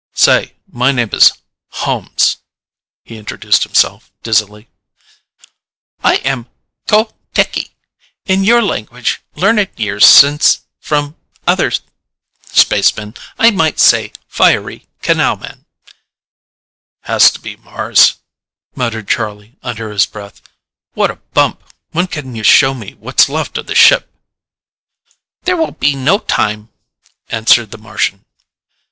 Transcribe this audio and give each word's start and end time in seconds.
"Say, 0.15 0.55
my 0.67 0.91
name 0.91 1.11
is 1.13 1.31
Holmes," 1.67 2.37
he 3.03 3.17
introduced 3.17 3.61
himself 3.61 4.11
dizzily. 4.23 4.67
"I 6.03 6.15
am 6.25 6.47
Kho 6.87 7.13
Theki. 7.35 7.69
In 8.25 8.43
your 8.43 8.63
language, 8.63 9.21
learned 9.35 9.69
years 9.77 10.03
since 10.07 10.61
from 10.79 11.17
other 11.45 11.71
spacemen, 12.51 13.13
I 13.37 13.51
might 13.51 13.79
say 13.79 14.11
'Fiery 14.27 14.87
Canalman.'" 15.03 15.65
"Has 17.01 17.29
to 17.33 17.39
be 17.39 17.55
Mars," 17.57 18.15
muttered 18.73 19.07
Charlie 19.07 19.59
under 19.61 19.91
his 19.91 20.07
breath. 20.07 20.41
"What 20.95 21.11
a 21.11 21.17
bump! 21.35 21.61
When 21.91 22.07
can 22.07 22.33
you 22.35 22.41
show 22.41 22.73
me 22.73 22.95
what's 22.95 23.29
left 23.29 23.55
of 23.59 23.67
the 23.67 23.75
ship?" 23.75 24.11
"There 25.43 25.55
will 25.57 25.69
be 25.73 25.95
no 25.95 26.17
time," 26.17 26.69
answered 27.29 27.69
the 27.69 27.77
Martian. 27.77 28.25